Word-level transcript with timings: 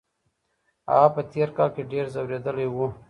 هغه 0.91 1.07
په 1.15 1.21
تېر 1.31 1.49
کال 1.57 1.69
کي 1.75 1.83
ډېر 1.91 2.05
ځورېدلی 2.13 2.67
و. 2.69 2.77